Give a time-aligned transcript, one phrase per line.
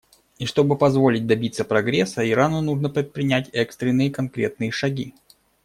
[0.39, 5.13] И чтобы позволить добиться прогресса, Ирану нужно предпринять экстренные конкретные шаги.